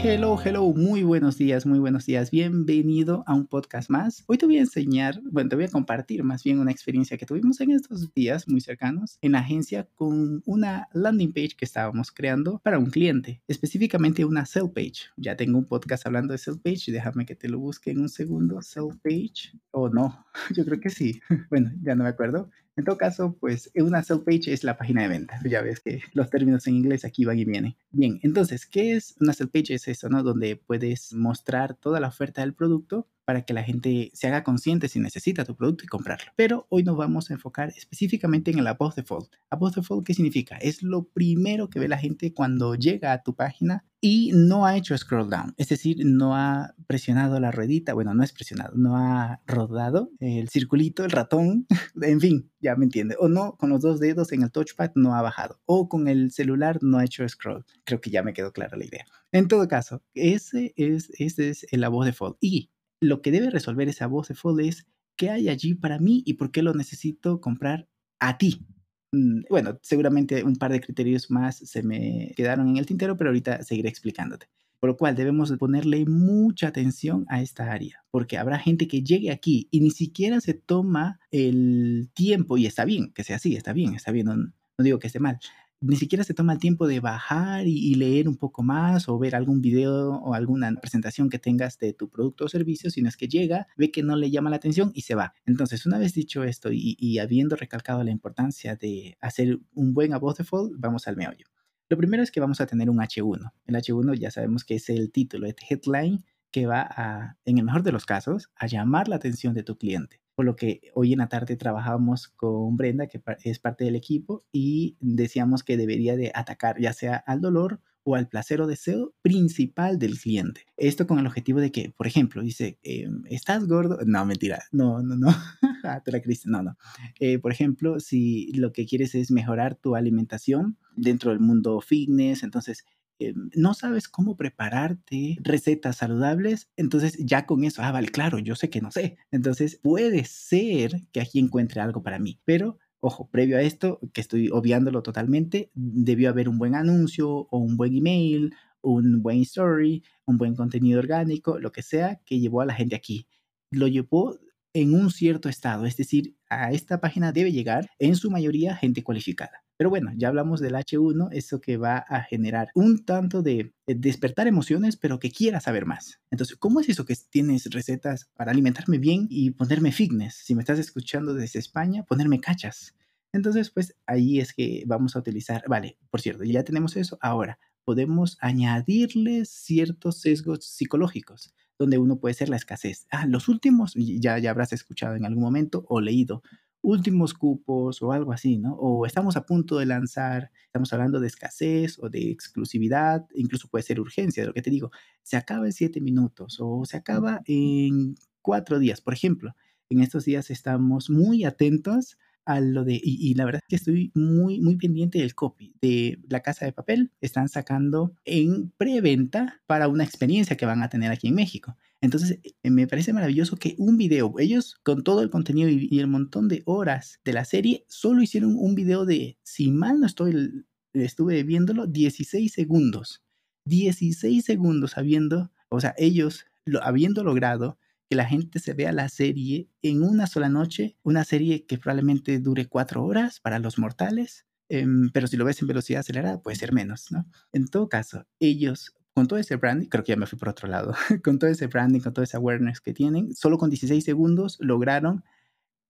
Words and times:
Hello, 0.00 0.38
hello, 0.42 0.72
muy 0.74 1.02
buenos 1.02 1.38
días, 1.38 1.66
muy 1.66 1.80
buenos 1.80 2.06
días. 2.06 2.30
Bienvenido 2.30 3.24
a 3.26 3.34
un 3.34 3.48
podcast 3.48 3.90
más. 3.90 4.22
Hoy 4.28 4.38
te 4.38 4.46
voy 4.46 4.58
a 4.58 4.60
enseñar, 4.60 5.20
bueno, 5.24 5.50
te 5.50 5.56
voy 5.56 5.64
a 5.64 5.70
compartir 5.70 6.22
más 6.22 6.44
bien 6.44 6.60
una 6.60 6.70
experiencia 6.70 7.18
que 7.18 7.26
tuvimos 7.26 7.60
en 7.60 7.72
estos 7.72 8.14
días 8.14 8.46
muy 8.46 8.60
cercanos 8.60 9.18
en 9.22 9.32
la 9.32 9.40
agencia 9.40 9.88
con 9.96 10.40
una 10.46 10.88
landing 10.92 11.32
page 11.32 11.56
que 11.56 11.64
estábamos 11.64 12.12
creando 12.12 12.60
para 12.60 12.78
un 12.78 12.86
cliente, 12.86 13.42
específicamente 13.48 14.24
una 14.24 14.46
sell 14.46 14.70
page. 14.72 15.10
Ya 15.16 15.36
tengo 15.36 15.58
un 15.58 15.64
podcast 15.64 16.06
hablando 16.06 16.30
de 16.30 16.38
sell 16.38 16.60
page, 16.62 16.92
déjame 16.92 17.26
que 17.26 17.34
te 17.34 17.48
lo 17.48 17.58
busque 17.58 17.90
en 17.90 18.00
un 18.00 18.08
segundo. 18.08 18.62
Sell 18.62 18.90
page, 19.02 19.58
o 19.72 19.88
no, 19.88 20.24
yo 20.56 20.64
creo 20.64 20.78
que 20.78 20.90
sí. 20.90 21.20
Bueno, 21.50 21.72
ya 21.82 21.96
no 21.96 22.04
me 22.04 22.10
acuerdo. 22.10 22.50
En 22.78 22.84
todo 22.84 22.96
caso, 22.96 23.36
pues 23.40 23.72
una 23.74 24.04
sell 24.04 24.20
page 24.20 24.52
es 24.52 24.62
la 24.62 24.76
página 24.76 25.02
de 25.02 25.08
venta. 25.08 25.40
Ya 25.44 25.62
ves 25.62 25.80
que 25.80 26.00
los 26.12 26.30
términos 26.30 26.64
en 26.68 26.76
inglés 26.76 27.04
aquí 27.04 27.24
van 27.24 27.36
y 27.36 27.44
vienen. 27.44 27.74
Bien, 27.90 28.20
entonces, 28.22 28.66
¿qué 28.66 28.92
es 28.92 29.16
una 29.20 29.32
sell 29.32 29.48
page? 29.48 29.74
Es 29.74 29.88
eso, 29.88 30.08
¿no? 30.08 30.22
Donde 30.22 30.54
puedes 30.54 31.12
mostrar 31.12 31.74
toda 31.74 31.98
la 31.98 32.06
oferta 32.06 32.40
del 32.40 32.54
producto 32.54 33.08
para 33.28 33.42
que 33.42 33.52
la 33.52 33.62
gente 33.62 34.10
se 34.14 34.26
haga 34.26 34.42
consciente 34.42 34.88
si 34.88 35.00
necesita 35.00 35.44
tu 35.44 35.54
producto 35.54 35.84
y 35.84 35.86
comprarlo. 35.86 36.32
Pero 36.34 36.66
hoy 36.70 36.82
nos 36.82 36.96
vamos 36.96 37.28
a 37.28 37.34
enfocar 37.34 37.68
específicamente 37.76 38.50
en 38.50 38.58
el 38.58 38.66
above 38.66 38.94
default. 38.94 39.34
Above 39.50 39.74
default, 39.74 40.06
¿qué 40.06 40.14
significa? 40.14 40.56
Es 40.56 40.82
lo 40.82 41.10
primero 41.10 41.68
que 41.68 41.78
ve 41.78 41.88
la 41.88 41.98
gente 41.98 42.32
cuando 42.32 42.74
llega 42.74 43.12
a 43.12 43.22
tu 43.22 43.34
página 43.34 43.84
y 44.00 44.30
no 44.32 44.64
ha 44.64 44.78
hecho 44.78 44.96
scroll 44.96 45.28
down, 45.28 45.52
es 45.56 45.68
decir, 45.68 46.06
no 46.06 46.36
ha 46.36 46.74
presionado 46.86 47.38
la 47.40 47.50
ruedita, 47.50 47.94
bueno, 47.94 48.14
no 48.14 48.22
es 48.22 48.32
presionado, 48.32 48.76
no 48.76 48.96
ha 48.96 49.42
rodado 49.46 50.10
el 50.20 50.48
circulito, 50.48 51.04
el 51.04 51.10
ratón, 51.10 51.66
en 52.00 52.20
fin, 52.20 52.50
ya 52.60 52.76
me 52.76 52.84
entiende, 52.84 53.16
o 53.18 53.28
no, 53.28 53.56
con 53.56 53.70
los 53.70 53.80
dos 53.80 53.98
dedos 53.98 54.32
en 54.32 54.42
el 54.42 54.52
touchpad 54.52 54.92
no 54.94 55.16
ha 55.16 55.22
bajado, 55.22 55.60
o 55.66 55.88
con 55.88 56.06
el 56.06 56.30
celular 56.30 56.78
no 56.80 56.98
ha 56.98 57.04
hecho 57.04 57.28
scroll, 57.28 57.66
creo 57.84 58.00
que 58.00 58.10
ya 58.10 58.22
me 58.22 58.32
quedó 58.32 58.52
clara 58.52 58.76
la 58.76 58.84
idea. 58.84 59.04
En 59.32 59.48
todo 59.48 59.66
caso, 59.66 60.02
ese 60.14 60.72
es, 60.76 61.10
ese 61.18 61.50
es 61.50 61.66
el 61.72 61.82
above 61.82 62.06
default 62.06 62.36
y 62.40 62.70
lo 63.00 63.22
que 63.22 63.30
debe 63.30 63.50
resolver 63.50 63.88
esa 63.88 64.06
voz 64.06 64.28
de 64.28 64.34
fold 64.34 64.60
es 64.60 64.86
qué 65.16 65.30
hay 65.30 65.48
allí 65.48 65.74
para 65.74 65.98
mí 65.98 66.22
y 66.26 66.34
por 66.34 66.50
qué 66.50 66.62
lo 66.62 66.74
necesito 66.74 67.40
comprar 67.40 67.88
a 68.20 68.38
ti. 68.38 68.66
Mm, 69.12 69.42
bueno, 69.48 69.78
seguramente 69.82 70.44
un 70.44 70.56
par 70.56 70.72
de 70.72 70.80
criterios 70.80 71.30
más 71.30 71.56
se 71.56 71.82
me 71.82 72.32
quedaron 72.36 72.68
en 72.68 72.76
el 72.76 72.86
tintero, 72.86 73.16
pero 73.16 73.30
ahorita 73.30 73.62
seguiré 73.62 73.88
explicándote. 73.88 74.48
Por 74.80 74.90
lo 74.90 74.96
cual 74.96 75.16
debemos 75.16 75.50
ponerle 75.58 76.04
mucha 76.06 76.68
atención 76.68 77.24
a 77.28 77.42
esta 77.42 77.72
área, 77.72 78.04
porque 78.12 78.38
habrá 78.38 78.60
gente 78.60 78.86
que 78.86 79.02
llegue 79.02 79.32
aquí 79.32 79.66
y 79.72 79.80
ni 79.80 79.90
siquiera 79.90 80.40
se 80.40 80.54
toma 80.54 81.18
el 81.32 82.10
tiempo, 82.14 82.58
y 82.58 82.66
está 82.66 82.84
bien 82.84 83.12
que 83.12 83.24
sea 83.24 83.36
así, 83.36 83.56
está 83.56 83.72
bien, 83.72 83.94
está 83.94 84.12
bien, 84.12 84.26
no 84.26 84.52
digo 84.78 85.00
que 85.00 85.08
esté 85.08 85.18
mal, 85.18 85.40
ni 85.80 85.96
siquiera 85.96 86.24
se 86.24 86.34
toma 86.34 86.52
el 86.52 86.58
tiempo 86.58 86.86
de 86.86 87.00
bajar 87.00 87.66
y, 87.66 87.94
leer 87.94 88.28
un 88.28 88.36
poco 88.36 88.62
más 88.62 89.08
o 89.08 89.18
ver 89.18 89.34
algún 89.34 89.60
video 89.60 90.10
o 90.16 90.34
alguna 90.34 90.72
presentación 90.80 91.30
que 91.30 91.38
tengas 91.38 91.78
de 91.78 91.92
tu 91.92 92.08
producto 92.08 92.44
o 92.44 92.48
servicio, 92.48 92.90
sino 92.90 93.08
es 93.08 93.16
que 93.16 93.28
llega, 93.28 93.68
ve 93.76 93.90
que 93.90 94.02
no 94.02 94.16
le 94.16 94.30
llama 94.30 94.50
la 94.50 94.56
atención 94.56 94.90
y 94.94 95.02
se 95.02 95.14
va. 95.14 95.34
Entonces, 95.46 95.86
una 95.86 95.98
vez 95.98 96.14
dicho 96.14 96.44
esto 96.44 96.70
y, 96.72 97.18
habiendo 97.18 97.56
recalcado 97.56 98.02
la 98.02 98.10
importancia 98.10 98.76
de 98.76 99.16
hacer 99.20 99.58
un 99.72 99.94
buen 99.94 100.12
above 100.12 100.38
default, 100.38 100.74
vamos 100.78 101.06
al 101.08 101.16
meollo. 101.16 101.46
Lo 101.88 101.96
primero 101.96 102.22
es 102.22 102.30
que 102.30 102.40
vamos 102.40 102.60
a 102.60 102.66
tener 102.66 102.90
un 102.90 102.98
H1. 102.98 103.52
El 103.66 103.74
H1 103.74 104.18
ya 104.18 104.30
sabemos 104.30 104.64
que 104.64 104.74
es 104.74 104.88
el 104.90 105.10
título, 105.10 105.46
el 105.46 105.56
headline 105.68 106.24
que 106.50 106.66
va 106.66 106.82
a, 106.82 107.38
en 107.44 107.58
el 107.58 107.64
mejor 107.64 107.82
de 107.82 107.92
los 107.92 108.04
casos, 108.04 108.50
a 108.56 108.66
llamar 108.66 109.08
la 109.08 109.16
atención 109.16 109.54
de 109.54 109.62
tu 109.62 109.76
cliente 109.76 110.20
por 110.38 110.44
lo 110.44 110.54
que 110.54 110.92
hoy 110.94 111.12
en 111.12 111.18
la 111.18 111.28
tarde 111.28 111.56
trabajamos 111.56 112.28
con 112.28 112.76
Brenda, 112.76 113.08
que 113.08 113.20
es 113.42 113.58
parte 113.58 113.82
del 113.82 113.96
equipo, 113.96 114.44
y 114.52 114.96
decíamos 115.00 115.64
que 115.64 115.76
debería 115.76 116.14
de 116.14 116.30
atacar 116.32 116.80
ya 116.80 116.92
sea 116.92 117.16
al 117.16 117.40
dolor 117.40 117.80
o 118.04 118.14
al 118.14 118.28
placer 118.28 118.60
o 118.60 118.68
deseo 118.68 119.16
principal 119.20 119.98
del 119.98 120.16
cliente. 120.16 120.64
Esto 120.76 121.08
con 121.08 121.18
el 121.18 121.26
objetivo 121.26 121.58
de 121.58 121.72
que, 121.72 121.90
por 121.90 122.06
ejemplo, 122.06 122.40
dice, 122.40 122.78
em, 122.84 123.24
¿estás 123.28 123.66
gordo? 123.66 123.98
No, 124.06 124.24
mentira, 124.26 124.62
no, 124.70 125.02
no, 125.02 125.16
no, 125.16 125.26
ah, 125.84 126.02
te 126.04 126.12
la 126.12 126.22
no, 126.44 126.62
no. 126.62 126.76
Eh, 127.18 127.40
por 127.40 127.50
ejemplo, 127.50 127.98
si 127.98 128.52
lo 128.52 128.70
que 128.70 128.86
quieres 128.86 129.16
es 129.16 129.32
mejorar 129.32 129.74
tu 129.74 129.96
alimentación 129.96 130.78
dentro 130.94 131.32
del 131.32 131.40
mundo 131.40 131.80
fitness, 131.80 132.44
entonces 132.44 132.84
eh, 133.18 133.34
no 133.56 133.74
sabes 133.74 134.08
cómo 134.08 134.36
prepararte 134.36 135.38
recetas 135.40 135.96
saludables, 135.96 136.68
entonces 136.76 137.16
ya 137.18 137.46
con 137.46 137.64
eso, 137.64 137.82
ah, 137.82 137.92
vale, 137.92 138.08
claro, 138.08 138.38
yo 138.38 138.54
sé 138.54 138.70
que 138.70 138.80
no 138.80 138.90
sé. 138.90 139.18
Entonces 139.30 139.80
puede 139.82 140.24
ser 140.24 141.02
que 141.12 141.20
aquí 141.20 141.38
encuentre 141.38 141.80
algo 141.80 142.02
para 142.02 142.18
mí, 142.18 142.40
pero 142.44 142.78
ojo, 143.00 143.28
previo 143.30 143.58
a 143.58 143.62
esto, 143.62 144.00
que 144.12 144.20
estoy 144.20 144.50
obviándolo 144.50 145.02
totalmente, 145.02 145.70
debió 145.74 146.30
haber 146.30 146.48
un 146.48 146.58
buen 146.58 146.74
anuncio 146.74 147.28
o 147.30 147.58
un 147.58 147.76
buen 147.76 147.96
email, 147.96 148.54
un 148.80 149.22
buen 149.22 149.40
story, 149.42 150.02
un 150.26 150.38
buen 150.38 150.54
contenido 150.54 150.98
orgánico, 150.98 151.58
lo 151.58 151.72
que 151.72 151.82
sea 151.82 152.20
que 152.24 152.38
llevó 152.38 152.60
a 152.60 152.66
la 152.66 152.74
gente 152.74 152.96
aquí. 152.96 153.26
Lo 153.70 153.86
llevó 153.86 154.38
en 154.74 154.94
un 154.94 155.10
cierto 155.10 155.48
estado, 155.48 155.86
es 155.86 155.96
decir, 155.96 156.36
a 156.48 156.72
esta 156.72 157.00
página 157.00 157.32
debe 157.32 157.52
llegar 157.52 157.88
en 157.98 158.16
su 158.16 158.30
mayoría 158.30 158.76
gente 158.76 159.02
cualificada. 159.02 159.64
Pero 159.78 159.90
bueno, 159.90 160.10
ya 160.16 160.26
hablamos 160.26 160.58
del 160.60 160.74
H1, 160.74 161.28
eso 161.30 161.60
que 161.60 161.76
va 161.76 161.98
a 161.98 162.22
generar 162.24 162.70
un 162.74 163.04
tanto 163.04 163.42
de 163.42 163.72
despertar 163.86 164.48
emociones, 164.48 164.96
pero 164.96 165.20
que 165.20 165.30
quiera 165.30 165.60
saber 165.60 165.86
más. 165.86 166.20
Entonces, 166.32 166.56
¿cómo 166.56 166.80
es 166.80 166.88
eso 166.88 167.04
que 167.04 167.14
tienes 167.30 167.64
recetas 167.70 168.28
para 168.36 168.50
alimentarme 168.50 168.98
bien 168.98 169.28
y 169.30 169.52
ponerme 169.52 169.92
fitness? 169.92 170.34
Si 170.34 170.56
me 170.56 170.62
estás 170.62 170.80
escuchando 170.80 171.32
desde 171.32 171.60
España, 171.60 172.02
ponerme 172.02 172.40
cachas. 172.40 172.96
Entonces, 173.32 173.70
pues 173.70 173.94
ahí 174.04 174.40
es 174.40 174.52
que 174.52 174.82
vamos 174.84 175.14
a 175.14 175.20
utilizar, 175.20 175.62
vale, 175.68 175.96
por 176.10 176.20
cierto, 176.20 176.42
ya 176.42 176.64
tenemos 176.64 176.96
eso. 176.96 177.16
Ahora, 177.20 177.60
podemos 177.84 178.36
añadirles 178.40 179.48
ciertos 179.48 180.20
sesgos 180.20 180.64
psicológicos 180.64 181.54
donde 181.78 181.98
uno 181.98 182.18
puede 182.18 182.34
ser 182.34 182.48
la 182.48 182.56
escasez. 182.56 183.06
Ah, 183.10 183.26
los 183.26 183.48
últimos, 183.48 183.94
ya, 183.94 184.38
ya 184.38 184.50
habrás 184.50 184.72
escuchado 184.72 185.14
en 185.14 185.24
algún 185.24 185.44
momento 185.44 185.84
o 185.88 186.00
leído, 186.00 186.42
últimos 186.82 187.34
cupos 187.34 188.02
o 188.02 188.12
algo 188.12 188.32
así, 188.32 188.58
¿no? 188.58 188.74
O 188.74 189.06
estamos 189.06 189.36
a 189.36 189.44
punto 189.46 189.78
de 189.78 189.86
lanzar, 189.86 190.50
estamos 190.66 190.92
hablando 190.92 191.20
de 191.20 191.26
escasez 191.26 191.98
o 191.98 192.08
de 192.08 192.30
exclusividad, 192.30 193.26
incluso 193.34 193.68
puede 193.68 193.82
ser 193.82 194.00
urgencia, 194.00 194.42
de 194.42 194.46
lo 194.46 194.54
que 194.54 194.62
te 194.62 194.70
digo, 194.70 194.90
se 195.22 195.36
acaba 195.36 195.66
en 195.66 195.72
siete 195.72 196.00
minutos 196.00 196.58
o 196.60 196.84
se 196.84 196.96
acaba 196.96 197.42
en 197.46 198.14
cuatro 198.42 198.78
días, 198.78 199.00
por 199.00 199.14
ejemplo. 199.14 199.54
En 199.90 200.00
estos 200.00 200.24
días 200.24 200.50
estamos 200.50 201.10
muy 201.10 201.44
atentos 201.44 202.18
a 202.48 202.60
lo 202.60 202.82
de, 202.82 202.98
y, 203.02 203.34
la 203.34 203.44
verdad 203.44 203.60
es 203.62 203.68
que 203.68 203.76
estoy 203.76 204.10
muy, 204.14 204.58
muy 204.62 204.76
pendiente 204.76 205.18
del 205.18 205.34
copy 205.34 205.74
de 205.82 206.18
la 206.30 206.40
casa 206.40 206.64
de 206.64 206.72
papel. 206.72 207.12
Están 207.20 207.50
sacando 207.50 208.14
en 208.24 208.70
preventa 208.78 209.60
para 209.66 209.86
una 209.86 210.02
experiencia 210.02 210.56
que 210.56 210.64
van 210.64 210.82
a 210.82 210.88
tener 210.88 211.12
aquí 211.12 211.28
en 211.28 211.34
México. 211.34 211.76
Entonces, 212.00 212.38
eh, 212.42 212.70
me 212.70 212.86
parece 212.86 213.12
maravilloso 213.12 213.56
que 213.56 213.74
un 213.76 213.98
video, 213.98 214.32
ellos 214.38 214.76
con 214.82 215.04
todo 215.04 215.20
el 215.20 215.28
contenido 215.28 215.68
y, 215.68 216.00
el 216.00 216.06
montón 216.06 216.48
de 216.48 216.62
horas 216.64 217.20
de 217.22 217.34
la 217.34 217.44
serie, 217.44 217.84
solo 217.86 218.22
hicieron 218.22 218.56
un 218.56 218.74
video 218.74 219.04
de, 219.04 219.38
si 219.42 219.70
mal 219.70 220.00
no 220.00 220.06
estoy, 220.06 220.64
estuve 220.94 221.42
viéndolo, 221.42 221.86
16 221.86 222.50
segundos. 222.50 223.22
16 223.66 224.42
segundos 224.42 224.96
habiendo, 224.96 225.52
o 225.68 225.80
sea, 225.80 225.94
ellos 225.98 226.46
lo, 226.64 226.82
habiendo 226.82 227.24
logrado 227.24 227.78
que 228.08 228.16
la 228.16 228.24
gente 228.24 228.58
se 228.58 228.74
vea 228.74 228.92
la 228.92 229.08
serie 229.08 229.68
en 229.82 230.02
una 230.02 230.26
sola 230.26 230.48
noche, 230.48 230.96
una 231.02 231.24
serie 231.24 231.66
que 231.66 231.78
probablemente 231.78 232.38
dure 232.38 232.66
cuatro 232.66 233.04
horas 233.04 233.40
para 233.40 233.58
los 233.58 233.78
mortales, 233.78 234.46
em, 234.68 235.10
pero 235.12 235.26
si 235.26 235.36
lo 235.36 235.44
ves 235.44 235.60
en 235.60 235.68
velocidad 235.68 236.00
acelerada 236.00 236.40
puede 236.40 236.56
ser 236.56 236.72
menos, 236.72 237.10
¿no? 237.10 237.26
En 237.52 237.68
todo 237.68 237.88
caso, 237.88 238.26
ellos 238.40 238.94
con 239.14 239.26
todo 239.26 239.38
ese 239.38 239.56
branding, 239.56 239.88
creo 239.88 240.04
que 240.04 240.12
ya 240.12 240.16
me 240.16 240.26
fui 240.26 240.38
por 240.38 240.48
otro 240.48 240.68
lado, 240.68 240.94
con 241.24 241.38
todo 241.38 241.50
ese 241.50 241.66
branding, 241.66 242.00
con 242.00 242.14
todo 242.14 242.22
ese 242.22 242.36
awareness 242.36 242.80
que 242.80 242.94
tienen, 242.94 243.34
solo 243.34 243.58
con 243.58 243.68
16 243.68 244.04
segundos 244.04 244.58
lograron 244.60 245.24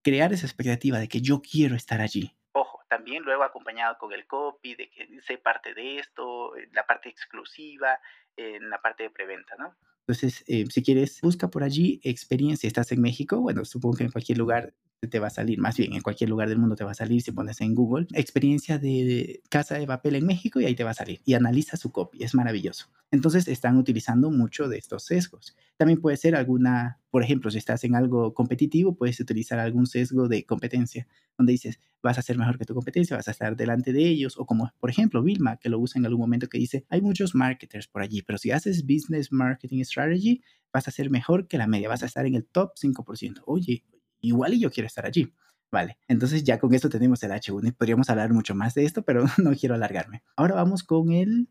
crear 0.01 0.33
esa 0.33 0.45
expectativa 0.45 0.97
de 0.97 1.07
que 1.07 1.21
yo 1.21 1.41
quiero 1.41 1.75
estar 1.75 2.01
allí. 2.01 2.35
Ojo, 2.53 2.79
también 2.89 3.23
luego 3.23 3.43
acompañado 3.43 3.97
con 3.97 4.13
el 4.13 4.25
copy, 4.25 4.75
de 4.75 4.89
que 4.89 5.21
sé 5.21 5.37
parte 5.37 5.73
de 5.73 5.99
esto, 5.99 6.53
la 6.71 6.85
parte 6.87 7.09
exclusiva, 7.09 7.99
la 8.37 8.81
parte 8.81 9.03
de 9.03 9.09
preventa, 9.09 9.55
¿no? 9.57 9.75
Entonces, 10.09 10.43
eh, 10.47 10.65
si 10.71 10.81
quieres, 10.81 11.21
busca 11.21 11.51
por 11.51 11.63
allí 11.63 11.99
experiencia. 12.03 12.65
Estás 12.65 12.91
en 12.91 12.99
México, 12.99 13.39
bueno, 13.41 13.63
supongo 13.63 13.97
que 13.97 14.05
en 14.05 14.11
cualquier 14.11 14.39
lugar 14.39 14.73
te 15.07 15.19
va 15.19 15.27
a 15.27 15.31
salir, 15.31 15.59
más 15.59 15.77
bien 15.77 15.93
en 15.93 16.01
cualquier 16.01 16.29
lugar 16.29 16.49
del 16.49 16.57
mundo 16.57 16.75
te 16.75 16.83
va 16.83 16.91
a 16.91 16.95
salir 16.95 17.21
si 17.21 17.31
pones 17.31 17.61
en 17.61 17.73
Google 17.73 18.07
experiencia 18.13 18.77
de 18.77 19.41
casa 19.49 19.75
de 19.75 19.87
papel 19.87 20.15
en 20.15 20.25
México 20.25 20.59
y 20.59 20.65
ahí 20.65 20.75
te 20.75 20.83
va 20.83 20.91
a 20.91 20.95
salir 20.95 21.21
y 21.25 21.33
analiza 21.35 21.77
su 21.77 21.91
copy, 21.91 22.23
es 22.23 22.35
maravilloso. 22.35 22.87
Entonces 23.11 23.47
están 23.47 23.77
utilizando 23.77 24.29
mucho 24.29 24.67
de 24.67 24.77
estos 24.77 25.05
sesgos. 25.05 25.55
También 25.77 25.99
puede 25.99 26.17
ser 26.17 26.35
alguna, 26.35 26.99
por 27.09 27.23
ejemplo, 27.23 27.49
si 27.49 27.57
estás 27.57 27.83
en 27.83 27.95
algo 27.95 28.33
competitivo, 28.33 28.95
puedes 28.95 29.19
utilizar 29.19 29.57
algún 29.57 29.87
sesgo 29.87 30.27
de 30.27 30.45
competencia, 30.45 31.07
donde 31.37 31.53
dices, 31.53 31.79
vas 32.03 32.19
a 32.19 32.21
ser 32.21 32.37
mejor 32.37 32.59
que 32.59 32.65
tu 32.65 32.75
competencia, 32.75 33.15
vas 33.15 33.27
a 33.27 33.31
estar 33.31 33.55
delante 33.55 33.93
de 33.93 34.07
ellos, 34.07 34.37
o 34.37 34.45
como, 34.45 34.71
por 34.79 34.89
ejemplo, 34.91 35.23
Vilma, 35.23 35.57
que 35.57 35.69
lo 35.69 35.79
usa 35.79 35.99
en 35.99 36.05
algún 36.05 36.21
momento 36.21 36.47
que 36.47 36.59
dice, 36.59 36.85
hay 36.89 37.01
muchos 37.01 37.33
marketers 37.33 37.87
por 37.87 38.03
allí, 38.03 38.21
pero 38.21 38.37
si 38.37 38.51
haces 38.51 38.83
business 38.85 39.31
marketing 39.31 39.83
strategy, 39.83 40.43
vas 40.71 40.87
a 40.87 40.91
ser 40.91 41.09
mejor 41.09 41.47
que 41.47 41.57
la 41.57 41.65
media, 41.65 41.89
vas 41.89 42.03
a 42.03 42.05
estar 42.05 42.25
en 42.27 42.35
el 42.35 42.45
top 42.45 42.73
5%. 42.75 43.41
Oye, 43.47 43.83
igual 44.21 44.53
y 44.53 44.59
yo 44.59 44.71
quiero 44.71 44.87
estar 44.87 45.05
allí. 45.05 45.33
Vale, 45.71 45.99
entonces 46.07 46.43
ya 46.43 46.59
con 46.59 46.73
esto 46.73 46.89
tenemos 46.89 47.21
el 47.21 47.31
H1 47.31 47.67
y 47.67 47.71
podríamos 47.71 48.09
hablar 48.09 48.33
mucho 48.33 48.55
más 48.55 48.73
de 48.73 48.85
esto, 48.85 49.03
pero 49.03 49.23
no 49.37 49.53
quiero 49.55 49.75
alargarme. 49.75 50.23
Ahora 50.35 50.55
vamos 50.55 50.83
con 50.83 51.11
el, 51.11 51.47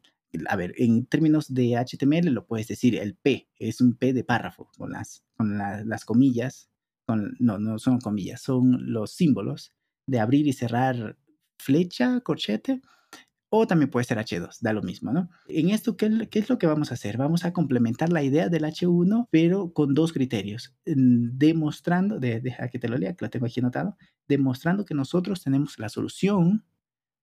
a 0.49 0.57
ver, 0.57 0.75
en 0.77 1.07
términos 1.07 1.53
de 1.55 1.77
HTML 1.77 2.31
lo 2.31 2.47
puedes 2.47 2.67
decir, 2.67 2.97
el 2.97 3.15
P 3.15 3.49
es 3.59 3.81
un 3.81 3.95
P 3.95 4.13
de 4.13 4.25
párrafo, 4.25 4.71
con 4.77 4.91
las, 4.91 5.25
con 5.37 5.57
las 5.59 6.05
comillas, 6.05 6.69
con, 7.07 7.37
no, 7.39 7.59
no 7.59 7.79
son 7.79 8.01
comillas, 8.01 8.43
son 8.43 8.93
los 8.93 9.13
símbolos 9.13 9.73
de 10.07 10.19
abrir 10.21 10.47
y 10.49 10.53
cerrar 10.53 11.17
flecha, 11.59 12.21
corchete, 12.21 12.81
o 13.51 13.67
también 13.67 13.91
puede 13.91 14.05
ser 14.05 14.19
H2, 14.19 14.59
da 14.61 14.73
lo 14.73 14.83
mismo, 14.83 15.13
¿no? 15.13 15.31
En 15.47 15.71
esto, 15.71 15.97
¿qué, 15.97 16.29
es 16.31 16.49
lo 16.49 16.59
que 16.59 16.67
vamos 16.67 16.91
a 16.91 16.95
hacer? 16.95 17.17
Vamos 17.17 17.45
a 17.45 17.53
complementar 17.53 18.11
la 18.11 18.23
idea 18.23 18.49
del 18.49 18.65
H1, 18.65 19.29
pero 19.31 19.73
con 19.73 19.95
dos 19.95 20.13
criterios, 20.13 20.75
demostrando, 20.85 22.19
deja 22.19 22.69
que 22.69 22.79
te 22.79 22.89
lo 22.89 22.99
lea, 22.99 23.15
que 23.15 23.25
lo 23.25 23.31
tengo 23.31 23.47
aquí 23.47 23.61
anotado, 23.61 23.97
demostrando 24.27 24.85
que 24.85 24.95
nosotros 24.95 25.43
tenemos 25.43 25.79
la 25.79 25.89
solución 25.89 26.65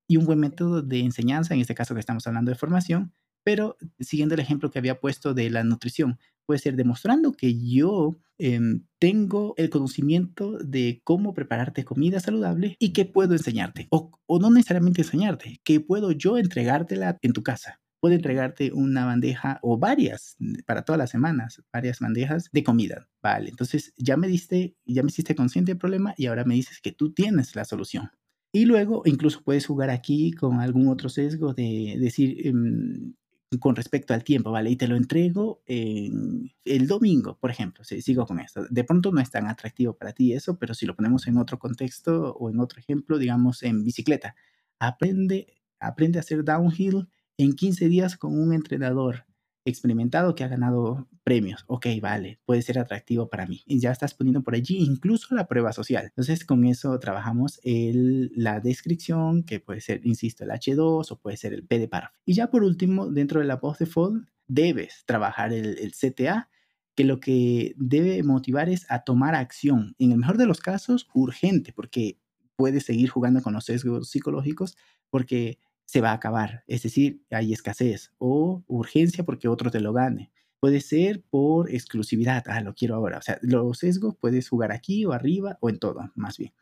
y 0.07 0.17
un 0.17 0.25
buen 0.25 0.39
método 0.39 0.81
de 0.81 0.99
enseñanza, 0.99 1.53
en 1.53 1.61
este 1.61 1.75
caso 1.75 1.93
que 1.93 1.99
estamos 1.99 2.25
hablando 2.27 2.49
de 2.49 2.57
formación, 2.57 3.13
pero 3.45 3.77
siguiendo 3.99 4.33
el 4.33 4.41
ejemplo 4.41 4.71
que 4.71 4.79
había 4.79 4.99
puesto 4.99 5.35
de 5.35 5.51
la 5.51 5.63
nutrición, 5.63 6.17
puede 6.47 6.59
ser 6.59 6.75
demostrando 6.75 7.31
que 7.31 7.55
yo 7.55 8.17
em, 8.39 8.85
tengo 8.99 9.53
el 9.57 9.69
conocimiento 9.69 10.57
de 10.57 11.01
cómo 11.03 11.33
prepararte 11.33 11.85
comida 11.85 12.19
saludable 12.19 12.75
y 12.79 12.91
que 12.91 13.05
puedo 13.05 13.33
enseñarte, 13.33 13.87
o, 13.91 14.11
o 14.25 14.39
no 14.39 14.49
necesariamente 14.49 15.03
enseñarte, 15.03 15.61
que 15.63 15.79
puedo 15.79 16.11
yo 16.11 16.39
entregártela 16.39 17.19
en 17.21 17.33
tu 17.33 17.43
casa. 17.43 17.79
Puedo 18.01 18.15
entregarte 18.15 18.71
una 18.73 19.05
bandeja 19.05 19.59
o 19.61 19.77
varias 19.77 20.37
para 20.65 20.83
todas 20.83 20.97
las 20.97 21.11
semanas, 21.11 21.61
varias 21.71 21.99
bandejas 21.99 22.49
de 22.51 22.63
comida. 22.63 23.07
Vale, 23.21 23.49
entonces 23.49 23.93
ya 23.95 24.17
me 24.17 24.27
diste, 24.27 24.75
ya 24.85 25.03
me 25.03 25.09
hiciste 25.09 25.35
consciente 25.35 25.71
del 25.71 25.79
problema 25.79 26.15
y 26.17 26.25
ahora 26.25 26.45
me 26.45 26.55
dices 26.55 26.81
que 26.81 26.91
tú 26.91 27.13
tienes 27.13 27.55
la 27.55 27.65
solución. 27.65 28.09
Y 28.51 28.65
luego 28.65 29.03
incluso 29.05 29.43
puedes 29.43 29.67
jugar 29.67 29.91
aquí 29.91 30.31
con 30.31 30.61
algún 30.61 30.87
otro 30.87 31.09
sesgo 31.09 31.53
de 31.53 31.97
decir, 31.99 32.47
em, 32.47 33.13
con 33.59 33.75
respecto 33.75 34.13
al 34.13 34.23
tiempo, 34.23 34.51
¿vale? 34.51 34.69
Y 34.69 34.75
te 34.75 34.87
lo 34.87 34.95
entrego 34.95 35.61
en 35.65 36.51
el 36.63 36.87
domingo, 36.87 37.37
por 37.39 37.51
ejemplo, 37.51 37.83
si 37.83 38.01
sigo 38.01 38.25
con 38.25 38.39
esto. 38.39 38.65
De 38.69 38.83
pronto 38.83 39.11
no 39.11 39.21
es 39.21 39.29
tan 39.29 39.47
atractivo 39.47 39.93
para 39.93 40.13
ti 40.13 40.33
eso, 40.33 40.57
pero 40.57 40.73
si 40.73 40.85
lo 40.85 40.95
ponemos 40.95 41.27
en 41.27 41.37
otro 41.37 41.59
contexto 41.59 42.33
o 42.33 42.49
en 42.49 42.59
otro 42.59 42.79
ejemplo, 42.79 43.17
digamos 43.17 43.63
en 43.63 43.83
bicicleta, 43.83 44.35
aprende, 44.79 45.61
aprende 45.79 46.19
a 46.19 46.21
hacer 46.21 46.43
downhill 46.43 47.07
en 47.37 47.53
15 47.53 47.87
días 47.89 48.17
con 48.17 48.39
un 48.39 48.53
entrenador 48.53 49.25
experimentado 49.65 50.35
que 50.35 50.43
ha 50.43 50.47
ganado 50.47 51.07
premios. 51.23 51.65
Ok, 51.67 51.87
vale, 52.01 52.39
puede 52.45 52.61
ser 52.61 52.79
atractivo 52.79 53.27
para 53.29 53.47
mí. 53.47 53.63
Y 53.65 53.79
ya 53.79 53.91
estás 53.91 54.13
poniendo 54.13 54.43
por 54.43 54.53
allí 54.53 54.77
incluso 54.77 55.33
la 55.35 55.47
prueba 55.47 55.73
social. 55.73 56.05
Entonces, 56.05 56.45
con 56.45 56.65
eso 56.65 56.97
trabajamos 56.99 57.59
la 57.63 58.59
descripción, 58.59 59.43
que 59.43 59.59
puede 59.59 59.81
ser, 59.81 60.05
insisto, 60.05 60.43
el 60.43 60.51
H2 60.51 61.11
o 61.11 61.19
puede 61.19 61.37
ser 61.37 61.53
el 61.53 61.65
P 61.65 61.79
de 61.79 61.87
párrafo. 61.87 62.15
Y 62.25 62.35
ya 62.35 62.47
por 62.47 62.63
último, 62.63 63.07
dentro 63.07 63.39
de 63.41 63.47
la 63.47 63.59
post 63.59 63.79
default, 63.79 64.27
debes 64.47 65.03
trabajar 65.05 65.51
el, 65.51 65.79
el 65.79 65.91
CTA, 65.93 66.49
que 66.95 67.03
lo 67.03 67.19
que 67.19 67.73
debe 67.77 68.21
motivar 68.23 68.69
es 68.69 68.85
a 68.89 68.99
tomar 69.03 69.35
acción. 69.35 69.95
En 69.97 70.11
el 70.11 70.19
mejor 70.19 70.37
de 70.37 70.45
los 70.45 70.61
casos, 70.61 71.09
urgente, 71.13 71.73
porque 71.73 72.19
puedes 72.55 72.85
seguir 72.85 73.09
jugando 73.09 73.41
con 73.41 73.53
los 73.53 73.65
sesgos 73.65 74.09
psicológicos, 74.09 74.77
porque 75.09 75.57
se 75.85 76.01
va 76.01 76.11
a 76.11 76.15
acabar. 76.15 76.63
Es 76.67 76.83
decir, 76.83 77.23
hay 77.31 77.53
escasez 77.53 78.11
o 78.17 78.63
urgencia 78.67 79.23
porque 79.23 79.47
otro 79.47 79.71
te 79.71 79.79
lo 79.79 79.93
gane. 79.93 80.31
Puede 80.59 80.81
ser 80.81 81.23
por 81.29 81.71
exclusividad. 81.71 82.43
Ah, 82.47 82.61
lo 82.61 82.73
quiero 82.73 82.95
ahora. 82.95 83.19
O 83.19 83.21
sea, 83.21 83.37
los 83.41 83.77
sesgos 83.79 84.15
puedes 84.19 84.49
jugar 84.49 84.71
aquí 84.71 85.05
o 85.05 85.11
arriba 85.13 85.57
o 85.61 85.69
en 85.69 85.79
todo, 85.79 86.11
más 86.15 86.37
bien. 86.37 86.53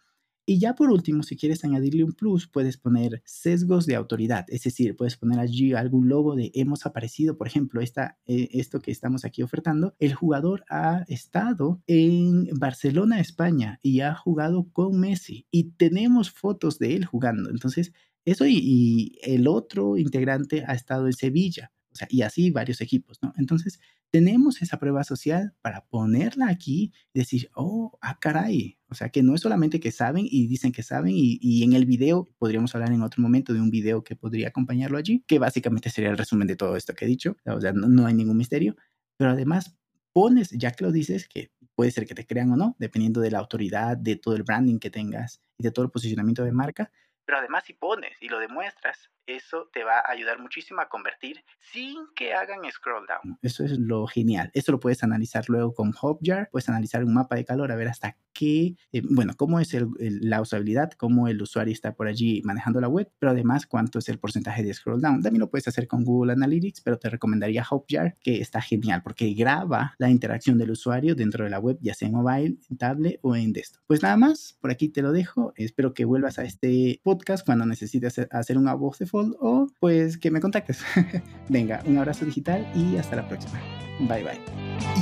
Y 0.46 0.60
ya 0.60 0.76
por 0.76 0.92
último, 0.92 1.24
si 1.24 1.38
quieres 1.38 1.64
añadirle 1.64 2.04
un 2.04 2.12
plus, 2.12 2.48
puedes 2.48 2.78
poner 2.78 3.22
sesgos 3.26 3.86
de 3.86 3.96
autoridad. 3.96 4.46
Es 4.50 4.64
decir, 4.64 4.98
puedes 4.98 5.16
poner 5.16 5.40
allí 5.40 5.74
algún 5.74 6.10
logo 6.10 6.36
de 6.36 6.52
hemos 6.54 6.86
aparecido. 6.86 7.38
Por 7.38 7.48
ejemplo, 7.48 7.80
esta, 7.80 8.18
eh, 8.26 8.50
esto 8.52 8.82
que 8.82 8.92
estamos 8.92 9.24
aquí 9.24 9.42
ofertando. 9.42 9.96
El 10.00 10.14
jugador 10.14 10.66
ha 10.70 11.06
estado 11.08 11.82
en 11.88 12.50
Barcelona, 12.60 13.22
España, 13.22 13.80
y 13.82 14.02
ha 14.02 14.16
jugado 14.16 14.68
con 14.74 15.00
Messi. 15.00 15.48
Y 15.50 15.72
tenemos 15.78 16.30
fotos 16.30 16.78
de 16.78 16.98
él 16.98 17.06
jugando. 17.06 17.50
Entonces, 17.50 17.94
eso 18.26 18.46
y, 18.48 19.18
el 19.22 19.48
otro 19.48 19.98
integrante 19.98 20.64
ha 20.68 20.74
estado 20.74 21.08
en 21.08 21.14
Sevilla, 21.14 21.72
o 21.92 21.96
sea, 21.96 22.08
y 22.10 22.22
así 22.22 22.52
varios 22.52 22.82
equipos, 22.82 23.20
¿no? 23.22 23.34
Entonces, 23.38 23.80
tenemos 24.12 24.62
esa 24.62 24.78
prueba 24.78 25.04
social 25.04 25.56
para 25.62 25.86
ponerla 25.86 26.48
aquí 26.48 26.94
decir, 27.14 27.50
oh, 27.56 27.98
ah, 28.02 28.20
caray, 28.20 28.78
o 28.88 28.96
sea, 28.96 29.10
que 29.10 29.24
no 29.24 29.34
es 29.34 29.42
solamente 29.42 29.80
que 29.80 29.92
saben 29.92 30.28
y 30.30 30.48
dicen 30.48 30.72
que 30.72 30.84
saben 30.84 31.14
y, 31.16 31.40
y, 31.42 31.64
en 31.64 31.74
el 31.74 31.86
video, 31.86 32.30
podríamos 32.38 32.76
hablar 32.76 32.92
en 32.92 33.02
otro 33.02 33.22
momento 33.22 33.54
de 33.54 33.62
un 33.62 33.72
video 33.72 34.04
que 34.04 34.16
podría 34.16 34.50
acompañarlo 34.50 34.98
allí, 34.98 35.24
que 35.28 35.40
básicamente 35.40 35.90
sería 35.90 36.12
el 36.12 36.18
resumen 36.18 36.48
de 36.48 36.56
todo 36.56 36.76
esto 36.78 36.94
que 36.94 37.06
he 37.06 37.08
dicho, 37.08 37.38
o 37.46 37.60
sea, 37.60 37.74
no, 37.74 37.88
no 37.88 38.06
hay 38.06 38.14
ningún 38.14 38.38
misterio, 38.38 38.76
pero 39.18 39.32
además 39.32 39.76
pones, 40.14 40.52
ya 40.52 40.72
que 40.72 40.86
lo 40.86 40.92
dices, 40.92 41.28
que 41.28 41.52
puede 41.76 41.92
ser 41.92 42.06
que 42.06 42.16
te 42.16 42.26
crean 42.26 42.52
o 42.52 42.56
no, 42.56 42.76
dependiendo 42.80 43.20
de 43.20 43.32
la 43.32 43.40
autoridad, 43.40 43.98
de 43.98 44.16
todo 44.16 44.36
el 44.36 44.44
branding 44.44 44.78
que 44.78 44.90
tengas 44.90 45.42
y 45.58 45.64
de 45.64 45.72
todo 45.72 45.86
el 45.86 45.92
posicionamiento 45.92 46.44
de 46.44 46.52
marca, 46.52 46.92
pero 47.26 47.40
además 47.40 47.64
si 47.66 47.74
pones 47.74 48.22
y 48.22 48.30
lo 48.30 48.40
demuestras, 48.40 49.10
eso 49.26 49.70
te 49.72 49.84
va 49.84 50.00
a 50.00 50.12
ayudar 50.12 50.40
muchísimo 50.40 50.82
a 50.82 50.90
convertir 50.90 51.44
sin 51.60 51.96
que 52.16 52.34
hagan 52.34 52.60
scroll 52.72 53.06
down. 53.08 53.38
Eso 53.42 53.64
es 53.64 53.78
lo 53.80 54.06
genial. 54.08 54.52
Esto 54.54 54.72
lo 54.72 54.80
puedes 54.80 55.04
analizar 55.04 55.46
luego 55.48 55.74
con 55.74 55.94
Hopjar, 56.00 56.50
puedes 56.52 56.70
analizar 56.70 57.04
un 57.04 57.14
mapa 57.14 57.36
de 57.36 57.46
calor 57.46 57.72
a 57.72 57.76
ver 57.76 57.88
hasta 57.88 58.18
qué, 58.34 58.76
eh, 58.92 59.02
bueno, 59.10 59.34
cómo 59.38 59.60
es 59.60 59.76
la 60.00 60.42
usabilidad, 60.42 60.92
cómo 60.94 61.28
el 61.28 61.42
usuario 61.42 61.72
está 61.72 61.94
por 61.96 62.08
allí 62.08 62.42
manejando 62.44 62.82
la 62.82 62.88
web, 62.88 63.12
pero 63.20 63.32
además 63.32 63.68
cuánto 63.68 64.00
es 64.00 64.10
el 64.10 64.20
porcentaje 64.20 64.64
de 64.64 64.74
scroll 64.74 65.02
down. 65.02 65.22
También 65.22 65.42
lo 65.42 65.50
puedes 65.50 65.68
hacer 65.68 65.88
con 65.88 66.04
Google 66.04 66.34
Analytics, 66.34 66.82
pero 66.82 66.98
te 66.98 67.10
recomendaría 67.10 67.66
Hopjar, 67.70 68.18
que 68.22 68.42
está 68.42 68.62
genial 68.62 69.02
porque 69.04 69.34
graba 69.34 69.94
la 69.98 70.10
interacción 70.10 70.58
del 70.58 70.72
usuario 70.72 71.16
dentro 71.16 71.44
de 71.44 71.50
la 71.50 71.60
web, 71.60 71.78
ya 71.82 71.94
sea 71.94 72.08
en 72.08 72.16
mobile, 72.16 72.58
en 72.70 72.78
tablet 72.78 73.20
o 73.22 73.36
en 73.36 73.54
desktop. 73.54 73.84
Pues 73.88 74.02
nada 74.02 74.18
más, 74.18 74.58
por 74.60 74.72
aquí 74.72 74.90
te 74.90 75.02
lo 75.02 75.12
dejo. 75.12 75.54
Espero 75.56 75.94
que 75.94 76.06
vuelvas 76.06 76.40
a 76.40 76.44
este 76.44 77.00
podcast 77.04 77.46
cuando 77.46 77.66
necesites 77.66 78.20
hacer 78.32 78.58
una 78.58 78.74
voz 78.74 79.00
de 79.00 79.06
o 79.14 79.68
pues 79.80 80.18
que 80.18 80.32
me 80.32 80.42
contactes. 80.42 80.82
Venga, 81.50 81.82
un 81.86 81.98
abrazo 81.98 82.26
digital 82.26 82.70
y 82.76 82.98
hasta 82.98 83.16
la 83.16 83.28
próxima. 83.28 83.60
Bye 84.00 84.24
bye. 84.24 84.42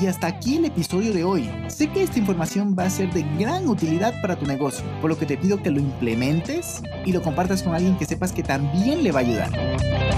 Y 0.02 0.08
hasta 0.08 0.28
aquí 0.28 0.58
el 0.58 0.66
episodio 0.66 1.14
de 1.14 1.24
hoy. 1.24 1.50
Sé 1.68 1.88
que 1.90 2.04
esta 2.04 2.20
información 2.20 2.76
va 2.78 2.84
a 2.84 2.90
ser 2.90 3.12
de 3.14 3.24
gran 3.40 3.68
utilidad 3.68 4.14
para 4.22 4.38
tu 4.38 4.46
negocio, 4.46 4.86
por 5.00 5.10
lo 5.10 5.18
que 5.18 5.26
te 5.26 5.38
pido 5.38 5.62
que 5.64 5.72
lo 5.72 5.80
implementes 5.80 6.84
y 7.06 7.14
lo 7.14 7.22
compartas 7.22 7.64
con 7.64 7.74
alguien 7.74 7.98
que 7.98 8.06
sepas 8.06 8.32
que 8.32 8.44
también 8.44 9.04
le 9.04 9.12
va 9.12 9.20
a 9.20 9.24
ayudar. 9.24 10.11